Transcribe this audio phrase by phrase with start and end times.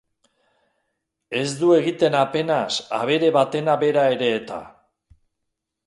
[1.41, 4.63] Ez du egiten apenas abere batena bera ere eta!